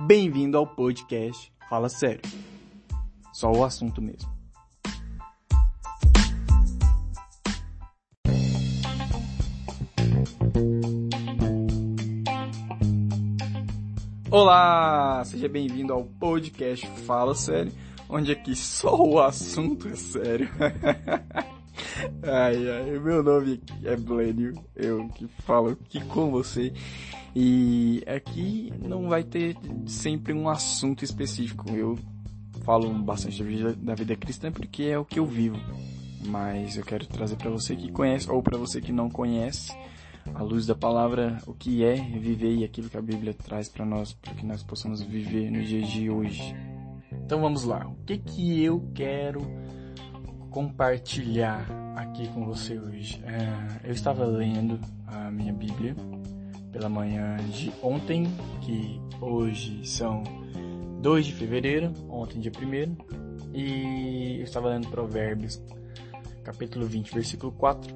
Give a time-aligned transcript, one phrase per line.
[0.00, 2.22] Bem-vindo ao podcast Fala Sério.
[3.32, 4.30] Só o assunto mesmo.
[14.30, 17.72] Olá, seja bem-vindo ao podcast Fala Sério,
[18.08, 20.48] onde aqui só o assunto é sério.
[22.22, 26.72] ai, ai, meu nome é Blênio, eu que falo aqui com você.
[27.34, 29.56] E aqui não vai ter
[29.86, 31.70] sempre um assunto específico.
[31.70, 31.98] Eu
[32.64, 35.56] falo bastante da vida, da vida cristã porque é o que eu vivo.
[36.26, 39.72] Mas eu quero trazer para você que conhece ou para você que não conhece
[40.34, 43.86] à luz da palavra o que é viver e aquilo que a Bíblia traz para
[43.86, 46.54] nós, para que nós possamos viver no dia de hoje.
[47.12, 47.86] Então vamos lá.
[47.86, 49.40] O que que eu quero
[50.50, 51.66] compartilhar
[51.96, 53.22] aqui com você hoje?
[53.24, 55.94] É, eu estava lendo a minha Bíblia
[56.72, 58.26] pela manhã de ontem,
[58.60, 60.22] que hoje são
[61.00, 63.18] 2 de fevereiro, ontem dia 1
[63.54, 65.60] e eu estava lendo Provérbios,
[66.44, 67.94] capítulo 20, versículo 4,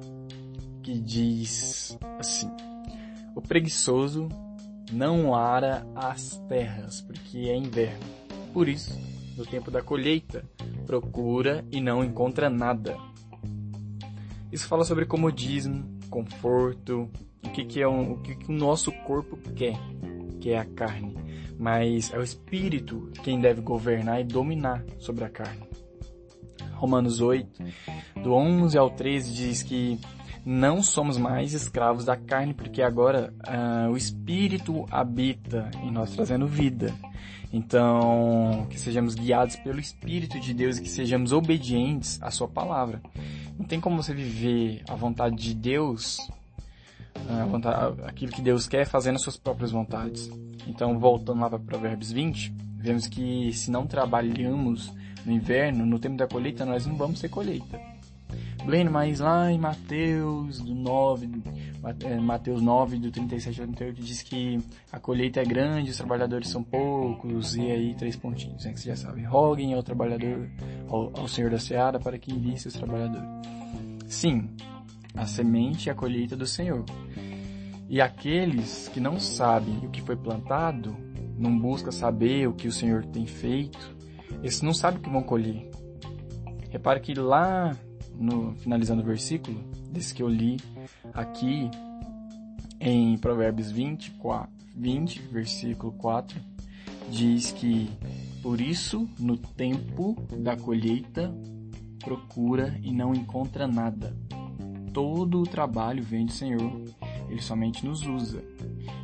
[0.81, 2.49] que diz assim:
[3.35, 4.27] O preguiçoso
[4.91, 8.03] não ara as terras, porque é inverno.
[8.53, 8.99] Por isso,
[9.37, 10.43] no tempo da colheita,
[10.83, 12.97] procura e não encontra nada.
[14.51, 17.09] Isso fala sobre comodismo, conforto,
[17.43, 19.77] o que, que é um, o que, que o nosso corpo quer,
[20.39, 21.15] que é a carne.
[21.57, 25.63] Mas é o espírito quem deve governar e dominar sobre a carne.
[26.73, 27.63] Romanos 8,
[28.21, 29.99] do 11 ao 13 diz que
[30.45, 36.47] não somos mais escravos da carne, porque agora uh, o Espírito habita em nós, trazendo
[36.47, 36.93] vida.
[37.51, 43.01] Então, que sejamos guiados pelo Espírito de Deus e que sejamos obedientes à Sua palavra.
[43.57, 46.17] Não tem como você viver a vontade de Deus
[47.47, 50.29] vontade, aquilo que Deus quer fazendo as suas próprias vontades.
[50.67, 54.91] Então, voltando lá para Provérbios 20, vemos que se não trabalhamos
[55.25, 57.92] no inverno, no tempo da colheita, nós não vamos ter colheita.
[58.65, 61.29] Bleno, mas lá em Mateus do 9,
[62.05, 64.59] é, Mateus 9, do 37 ao 38, diz que
[64.91, 68.89] a colheita é grande, os trabalhadores são poucos, e aí três pontinhos, né, que você
[68.89, 69.23] já sabe.
[69.23, 70.49] Roguem ao trabalhador,
[70.87, 73.27] ao, ao Senhor da Seara, para que envie seus trabalhadores.
[74.07, 74.49] Sim,
[75.15, 76.85] a semente e a colheita do Senhor.
[77.89, 80.95] E aqueles que não sabem o que foi plantado,
[81.37, 83.95] não buscam saber o que o Senhor tem feito,
[84.41, 85.69] esses não sabem o que vão colher.
[86.69, 87.77] Repare que lá,
[88.17, 89.59] no, finalizando o versículo,
[89.91, 90.59] desse que eu li
[91.13, 91.69] aqui,
[92.79, 96.39] em Provérbios 24, 20, versículo 4,
[97.09, 97.89] diz que,
[98.41, 101.33] por isso, no tempo da colheita,
[101.99, 104.13] procura e não encontra nada
[104.93, 106.71] todo o trabalho vem do Senhor,
[107.27, 108.43] Ele somente nos usa.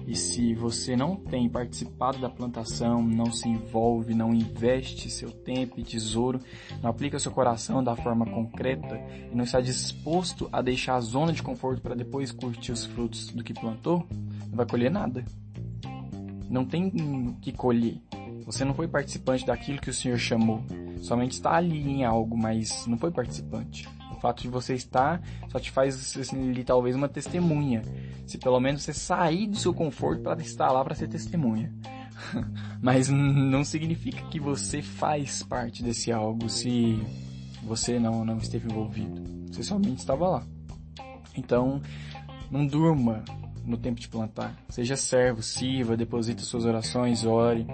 [0.10, 5.80] E se você não tem participado da plantação, não se envolve, não investe seu tempo
[5.80, 6.40] e tesouro,
[6.82, 9.00] não aplica seu coração da forma concreta
[9.32, 13.28] e não está disposto a deixar a zona de conforto para depois curtir os frutos
[13.28, 14.04] do que plantou,
[14.48, 15.24] não vai colher nada.
[16.50, 18.02] Não tem o que colher.
[18.48, 20.64] Você não foi participante daquilo que o Senhor chamou.
[21.04, 23.88] Somente está ali em algo, mas não foi participante
[24.20, 25.22] fato de você estar
[25.52, 27.82] só te faz assim, talvez uma testemunha.
[28.26, 31.74] Se pelo menos você sair do seu conforto para estar lá para ser testemunha.
[32.82, 37.00] Mas não significa que você faz parte desse algo se
[37.64, 39.22] você não, não esteve envolvido.
[39.52, 40.44] Você somente estava lá.
[41.36, 41.82] Então,
[42.52, 43.24] não durma
[43.66, 44.56] no tempo de plantar.
[44.70, 47.66] Seja servo, sirva, deposite suas orações, ore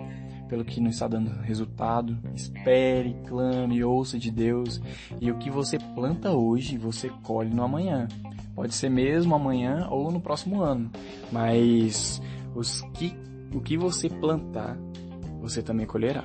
[0.55, 2.17] pelo que não está dando resultado.
[2.33, 4.81] Espere, clame, ouça de Deus.
[5.19, 8.07] E o que você planta hoje, você colhe no amanhã.
[8.55, 10.89] Pode ser mesmo amanhã ou no próximo ano.
[11.29, 12.21] Mas
[12.55, 13.13] os que,
[13.53, 14.77] o que você plantar,
[15.41, 16.23] você também colherá.